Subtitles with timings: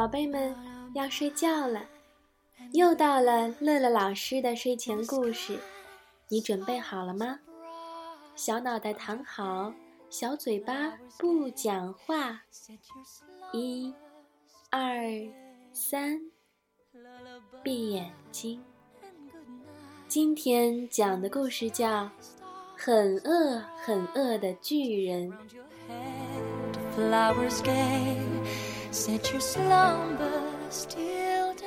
[0.00, 0.56] 宝贝们
[0.94, 1.84] 要睡觉了，
[2.72, 5.58] 又到了乐乐老师的睡前故事，
[6.28, 7.38] 你准备好了吗？
[8.34, 9.74] 小脑袋躺好，
[10.08, 12.40] 小嘴巴不讲话。
[13.52, 13.92] 一、
[14.70, 15.04] 二、
[15.70, 16.18] 三，
[17.62, 18.64] 闭眼睛。
[20.08, 22.04] 今天讲的故事叫
[22.74, 25.30] 《很饿很饿的巨人》。
[28.90, 31.66] Set your slumber still day.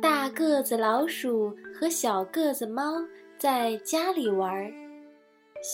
[0.00, 3.02] 大个子老鼠和小个子猫
[3.36, 4.87] 在家里玩儿。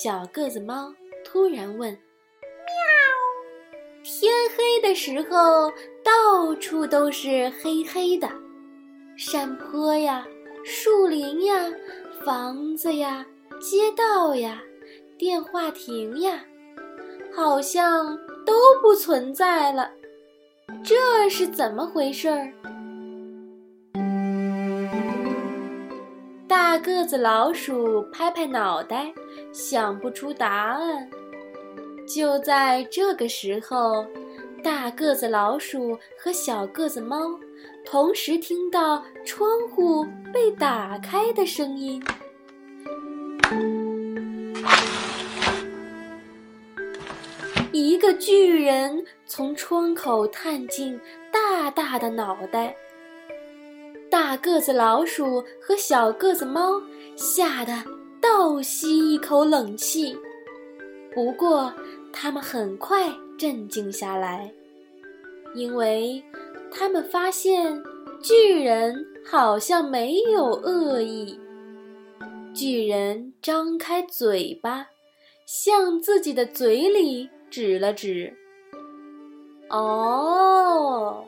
[0.04, 0.92] 小个子猫
[1.24, 1.90] 突然问
[2.68, 4.02] ：“喵！
[4.02, 5.70] 天黑的时候，
[6.04, 8.28] 到处都是黑黑的，
[9.16, 10.28] 山坡呀，
[10.62, 11.54] 树林呀，
[12.22, 13.24] 房子呀，
[13.58, 14.62] 街道呀，
[15.16, 16.44] 电话亭呀，
[17.34, 18.52] 好像都
[18.82, 19.90] 不存在了。
[20.84, 22.52] 这是怎么回事儿？”
[26.74, 29.14] 大个子老鼠拍拍脑袋，
[29.52, 31.08] 想不出答案。
[32.04, 34.04] 就在这个时候，
[34.60, 37.38] 大个子老鼠和小个子猫
[37.84, 42.02] 同时听到窗户被打开的声音。
[47.70, 52.74] 一个巨人从窗口探进大大的脑袋。
[54.34, 56.82] 大个子老鼠和小个子猫
[57.14, 57.72] 吓得
[58.20, 60.18] 倒吸一口冷气，
[61.14, 61.72] 不过
[62.12, 63.08] 他们很快
[63.38, 64.52] 镇静下来，
[65.54, 66.20] 因为
[66.68, 67.80] 他们发现
[68.20, 71.38] 巨人好像没有恶意。
[72.52, 74.88] 巨人张开嘴巴，
[75.46, 78.36] 向自己的嘴里指了指。
[79.70, 81.24] 哦。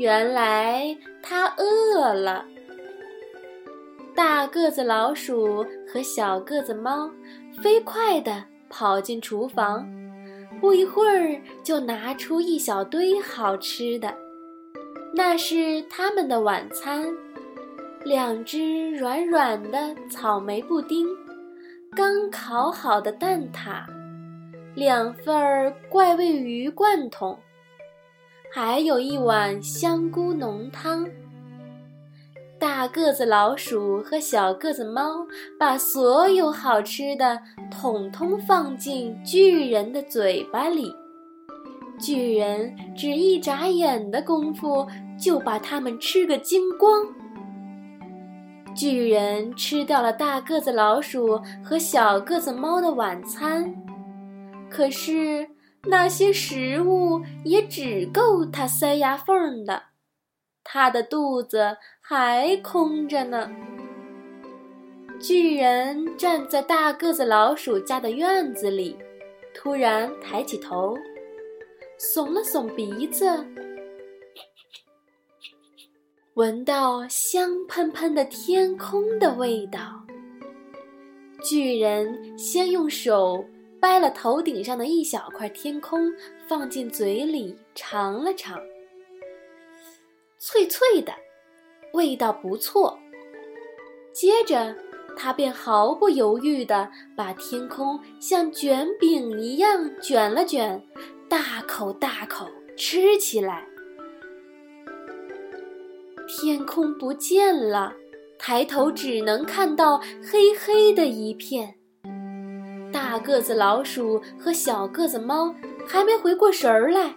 [0.00, 2.42] 原来它饿了。
[4.14, 7.10] 大个子老鼠和小个子猫
[7.62, 9.86] 飞快地跑进厨房，
[10.58, 14.14] 不一会儿就拿出一小堆好吃的。
[15.14, 17.06] 那是他们的晚餐：
[18.02, 21.06] 两只软软的草莓布丁，
[21.94, 23.84] 刚烤好的蛋挞，
[24.74, 27.38] 两份怪味鱼罐头。
[28.52, 31.06] 还有一碗香菇浓汤。
[32.58, 35.24] 大个子老鼠和小个子猫
[35.58, 37.40] 把所有好吃的
[37.70, 40.92] 统统放进巨人的嘴巴里，
[41.98, 44.86] 巨人只一眨眼的功夫
[45.18, 47.06] 就把它们吃个精光。
[48.74, 53.72] 巨人吃掉了大个子老鼠和小个子猫的晚餐，
[54.68, 55.48] 可是。
[55.84, 59.82] 那些食物也只够他塞牙缝的，
[60.62, 63.50] 他的肚子还空着呢。
[65.18, 68.96] 巨人站在大个子老鼠家的院子里，
[69.54, 70.96] 突然抬起头，
[71.98, 73.44] 耸了耸鼻子，
[76.34, 80.04] 闻到香喷喷的天空的味道。
[81.42, 83.42] 巨人先用手。
[83.80, 86.12] 掰了头顶上的一小块天空，
[86.46, 88.60] 放进嘴里尝了尝，
[90.38, 91.12] 脆脆的，
[91.94, 92.98] 味道不错。
[94.12, 94.76] 接着，
[95.16, 100.82] 他便毫不犹豫地把天空像卷饼一样卷了卷，
[101.28, 103.66] 大口大口吃起来。
[106.28, 107.94] 天空不见了，
[108.38, 111.76] 抬头只能看到黑黑的一片。
[113.10, 115.52] 大个子老鼠和小个子猫
[115.84, 117.12] 还没回过神儿来，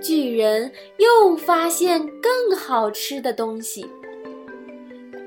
[0.00, 3.84] 巨人又发现更好吃的东西。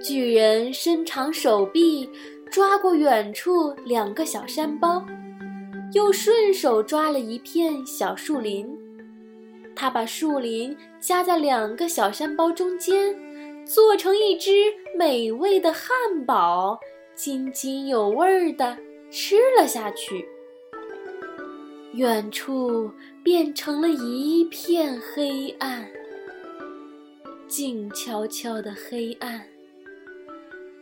[0.02, 2.10] 巨人伸长手臂，
[2.50, 5.06] 抓过远处两个小山包，
[5.92, 8.66] 又顺手抓了一片小树林。
[9.76, 13.14] 他把树林夹在两个小山包中间，
[13.66, 14.50] 做成一只
[14.98, 15.90] 美味的汉
[16.26, 16.80] 堡，
[17.16, 18.78] 津津有味儿的。
[19.16, 20.28] 吃了下去，
[21.94, 22.92] 远处
[23.24, 25.88] 变成了一片黑暗，
[27.48, 29.46] 静悄悄的黑暗。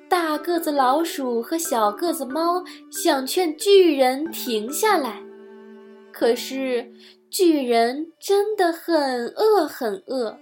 [0.08, 5.22] 大个子老鼠和小个子猫想劝巨人停下来，
[6.14, 6.90] 可是
[7.30, 10.38] 巨人真的很饿很饿，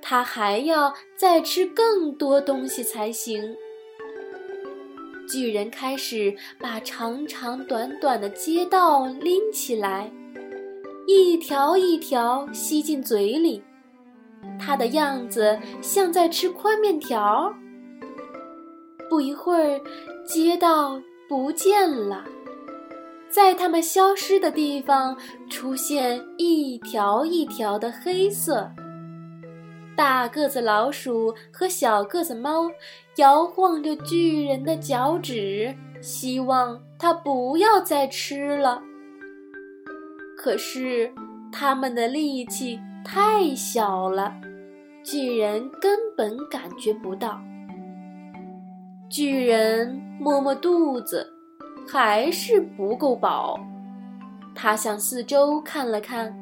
[0.00, 3.54] 他还要再吃更多东西才行。
[5.26, 10.10] 巨人开始把长长短短的街道拎起来，
[11.06, 13.62] 一条一条吸进嘴里。
[14.58, 17.52] 他的样子像在吃宽面条。
[19.08, 19.80] 不一会儿，
[20.24, 22.24] 街道不见了，
[23.28, 25.16] 在它们消失的地方
[25.48, 28.68] 出现一条一条的黑色。
[29.96, 32.70] 大个子老鼠和小个子猫
[33.16, 38.82] 摇晃着巨人的脚趾，希望他不要再吃了。
[40.36, 41.10] 可是，
[41.50, 44.34] 他们的力气太小了，
[45.02, 47.40] 巨人根本感觉不到。
[49.08, 51.26] 巨人摸摸肚子，
[51.88, 53.58] 还是不够饱。
[54.54, 56.36] 他向四周看了看。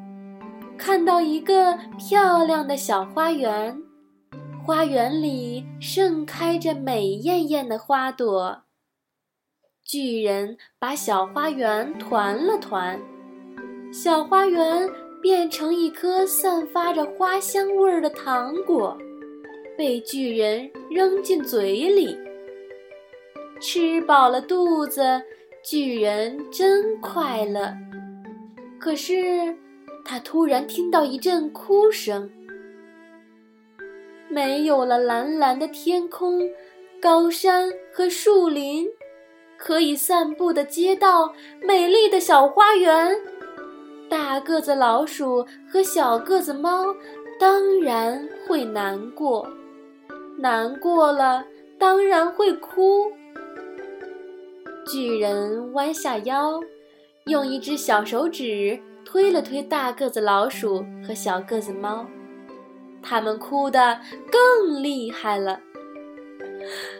[0.77, 3.81] 看到一个漂亮的小花园，
[4.63, 8.63] 花园里盛开着美艳艳的花朵。
[9.83, 12.99] 巨人把小花园团了团，
[13.91, 14.89] 小花园
[15.21, 18.97] 变成一颗散发着花香味儿的糖果，
[19.77, 22.17] 被巨人扔进嘴里。
[23.59, 25.21] 吃饱了肚子，
[25.63, 27.73] 巨人真快乐。
[28.79, 29.55] 可是。
[30.05, 32.29] 他突然听到一阵哭声。
[34.29, 36.47] 没有了蓝蓝的天空、
[37.01, 38.87] 高山和树林，
[39.57, 43.15] 可以散步的街道、美丽的小花园，
[44.07, 46.95] 大个子老鼠和小个子猫
[47.39, 49.47] 当然会难过。
[50.37, 51.45] 难过了，
[51.79, 53.11] 当然会哭。
[54.85, 56.59] 巨人弯下腰，
[57.25, 58.77] 用一只小手指。
[59.15, 62.05] 推了推大个子老鼠和小个子猫，
[63.01, 63.97] 他们哭得
[64.29, 65.57] 更厉害了。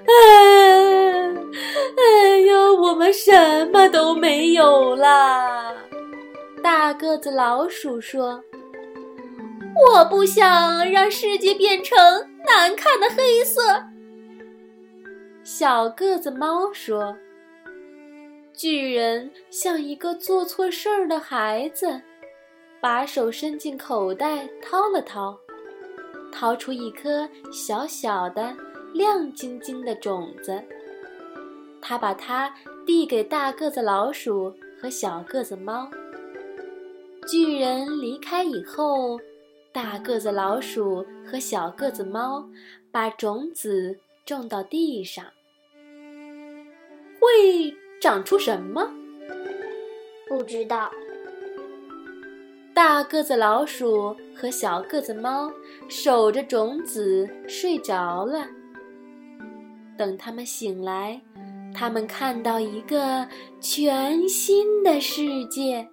[0.08, 1.28] 哎，
[1.98, 5.74] 哎呦，我们什么都没有啦！
[6.64, 8.42] 大个子老鼠说
[9.92, 11.98] ：“我不想让世界变成
[12.48, 13.62] 难看的黑色。”
[15.44, 17.18] 小个子猫说。
[18.58, 22.02] 巨人像一个做错事儿的孩子，
[22.80, 25.38] 把手伸进口袋掏了掏，
[26.32, 28.56] 掏出一颗小小的、
[28.94, 30.64] 亮晶晶的种子。
[31.82, 32.54] 他把它
[32.86, 35.90] 递给大个子老鼠和小个子猫。
[37.28, 39.20] 巨人离开以后，
[39.74, 42.48] 大个子老鼠和小个子猫
[42.90, 45.26] 把种子种到地上。
[47.20, 47.76] 会。
[48.06, 48.88] 长出什么？
[50.28, 50.92] 不知道。
[52.72, 55.52] 大个子老鼠和小个子猫
[55.88, 58.46] 守着种子睡着了。
[59.98, 61.20] 等他们醒来，
[61.74, 63.28] 他们看到一个
[63.60, 65.90] 全新的世界。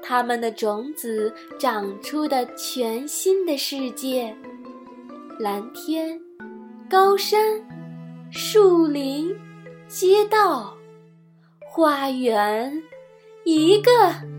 [0.00, 4.32] 他们的种子长出的全新的世界，
[5.40, 6.20] 蓝天、
[6.88, 7.60] 高山、
[8.30, 9.36] 树林。
[9.90, 10.72] 街道、
[11.66, 12.80] 花园，
[13.42, 13.90] 一个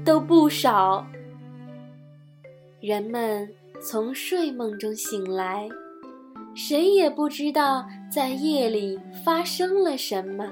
[0.05, 1.05] 都不少。
[2.79, 5.67] 人们从睡梦中醒来，
[6.55, 10.47] 谁也不知道在夜里发生了什么，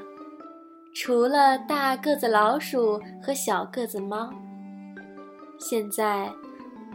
[0.94, 4.29] 除了大个子老鼠和小个子猫。
[5.58, 6.29] 现在，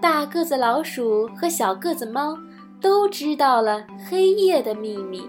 [0.02, 2.38] 大个子老鼠和小个子猫
[2.82, 5.26] 都知道了黑夜的秘密。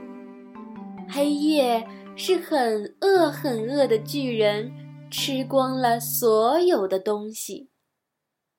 [1.07, 1.81] 黑夜。
[2.17, 4.71] 是很饿很饿的巨人，
[5.11, 7.69] 吃光了所有的东西。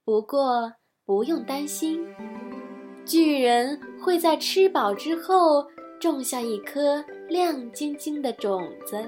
[0.04, 2.06] 不过不用担心，
[3.04, 5.66] 巨人会在吃饱之后
[5.98, 9.02] 种下一颗亮晶晶的种子。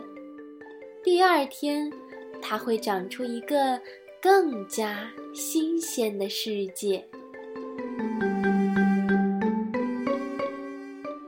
[1.05, 1.93] 第二天，
[2.40, 3.78] 它会长出一个
[4.21, 7.07] 更加新鲜的世界。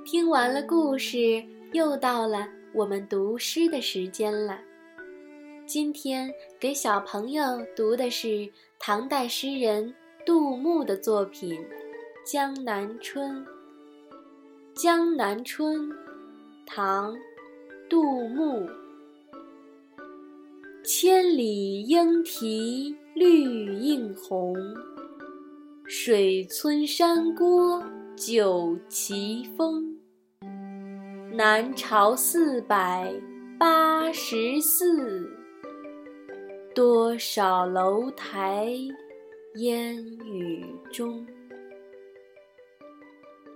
[0.04, 2.48] 听完了故事，又到了。
[2.72, 4.60] 我们读诗的时间了。
[5.66, 7.42] 今天给小朋友
[7.76, 8.48] 读的是
[8.78, 9.92] 唐代诗人
[10.24, 11.54] 杜牧的作品
[12.24, 13.44] 《江南春》。
[14.74, 15.88] 《江南春》，
[16.66, 17.16] 唐，
[17.88, 18.68] 杜牧。
[20.84, 24.56] 千里莺啼绿映红，
[25.84, 27.82] 水村山郭
[28.16, 29.89] 酒旗风。
[31.42, 33.10] 南朝四百
[33.58, 35.26] 八十寺，
[36.74, 38.66] 多少楼台
[39.54, 41.26] 烟雨中。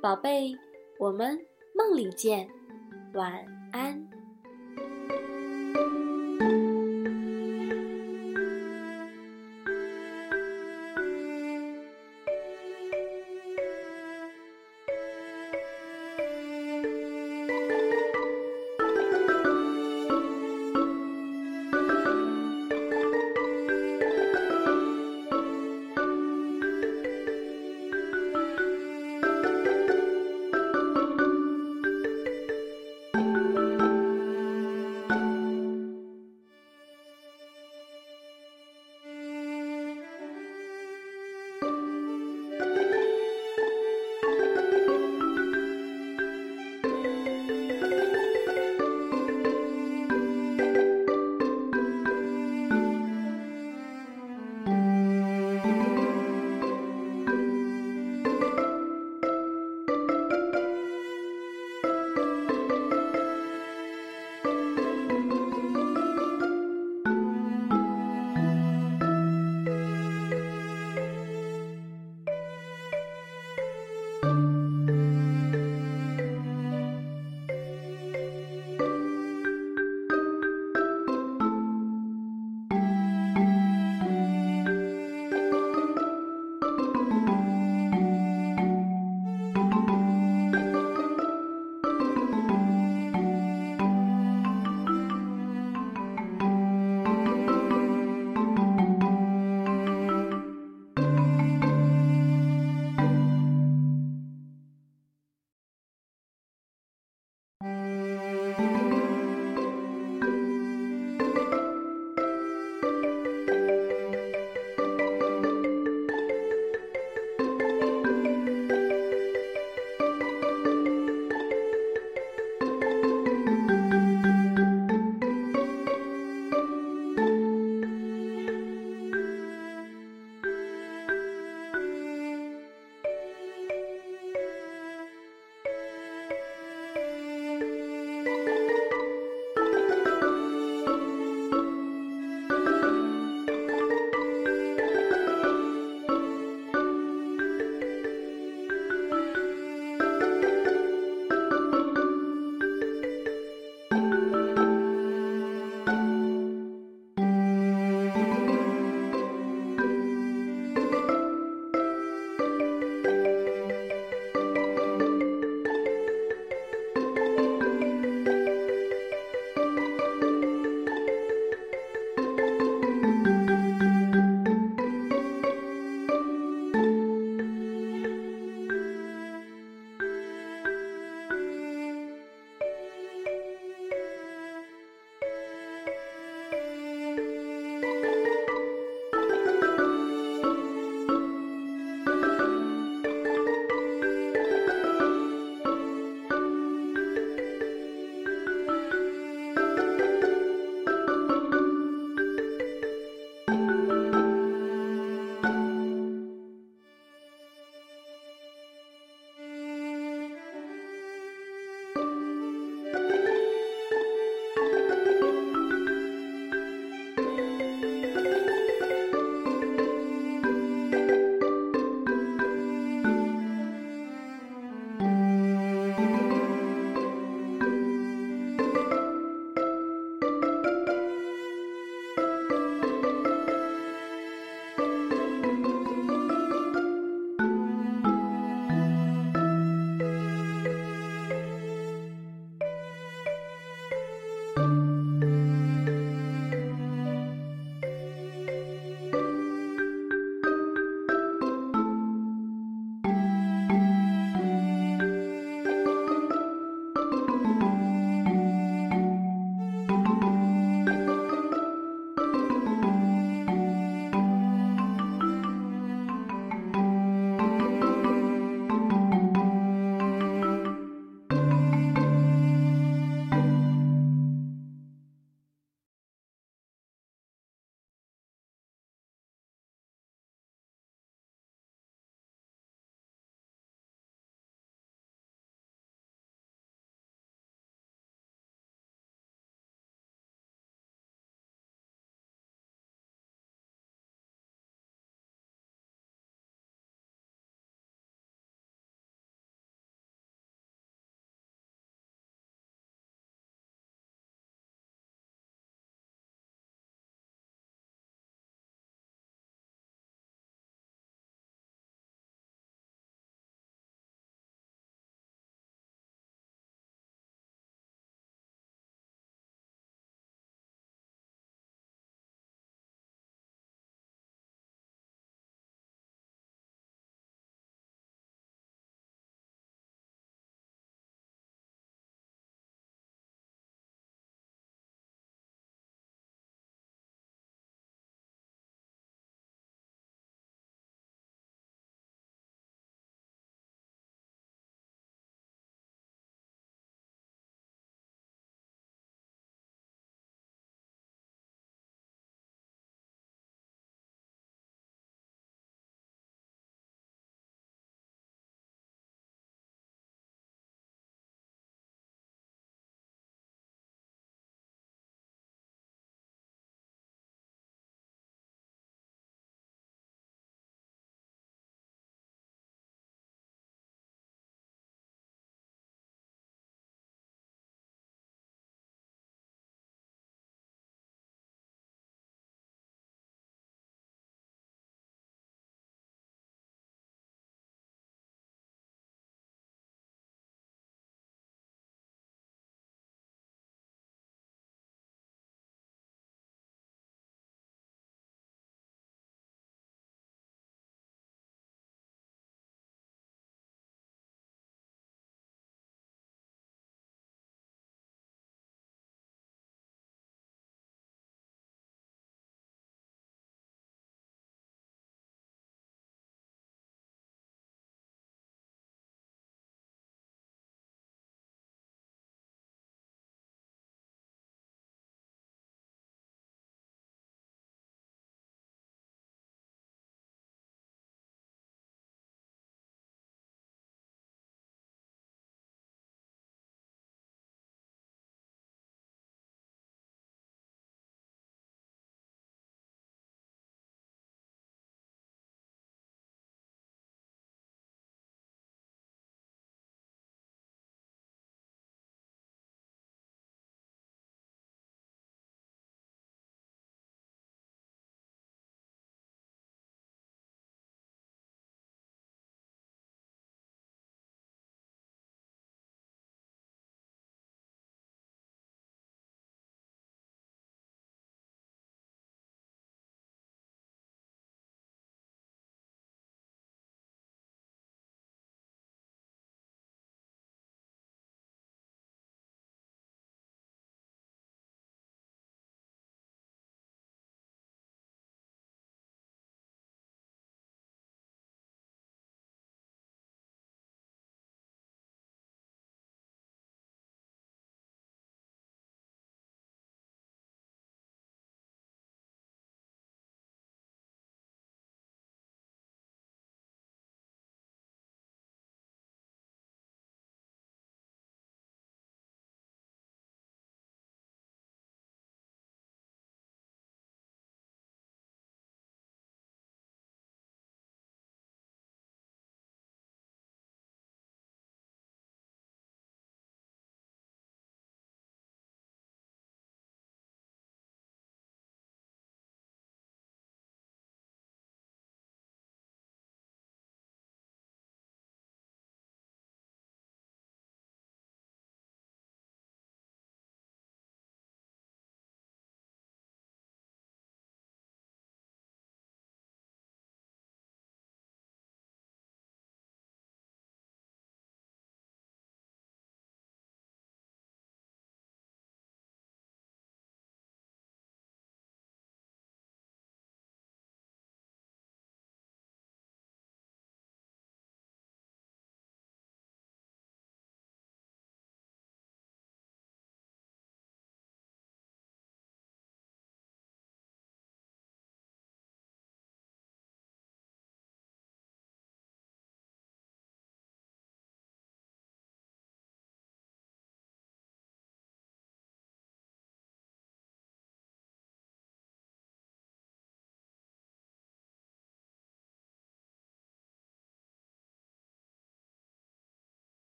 [0.00, 0.54] 宝贝，
[0.96, 1.36] 我们
[1.74, 2.48] 梦里见，
[3.14, 3.32] 晚
[3.72, 4.11] 安。